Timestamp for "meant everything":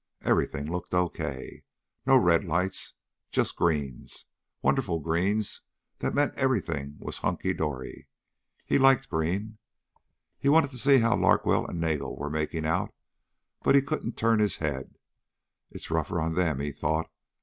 6.15-6.95